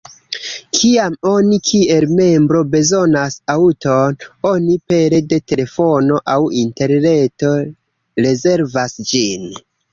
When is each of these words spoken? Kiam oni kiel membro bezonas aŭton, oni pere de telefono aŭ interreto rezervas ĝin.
Kiam 0.77 1.17
oni 1.31 1.59
kiel 1.71 2.05
membro 2.19 2.61
bezonas 2.71 3.37
aŭton, 3.57 4.17
oni 4.53 4.79
pere 4.93 5.21
de 5.35 5.41
telefono 5.53 6.21
aŭ 6.37 6.41
interreto 6.65 7.55
rezervas 8.29 9.01
ĝin. 9.15 9.51